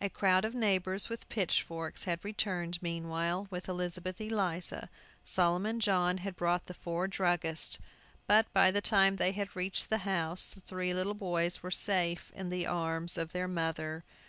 A 0.00 0.08
crowd 0.08 0.44
of 0.44 0.54
neighbors, 0.54 1.08
with 1.08 1.28
pitchforks, 1.28 2.04
had 2.04 2.24
returned 2.24 2.80
meanwhile 2.80 3.48
with 3.50 3.68
Elizabeth 3.68 4.20
Eliza. 4.20 4.88
Solomon 5.24 5.80
John 5.80 6.18
had 6.18 6.36
brought 6.36 6.70
four 6.76 7.08
druggists. 7.08 7.76
But, 8.28 8.46
by 8.52 8.70
the 8.70 8.80
time 8.80 9.16
they 9.16 9.32
had 9.32 9.56
reached 9.56 9.90
the 9.90 9.98
house, 10.06 10.52
the 10.52 10.60
three 10.60 10.94
little 10.94 11.14
boys 11.14 11.64
were 11.64 11.72
safe 11.72 12.30
in 12.36 12.48
the 12.50 12.64
arms 12.64 13.18
of 13.18 13.32
their 13.32 13.48
mother! 13.48 14.04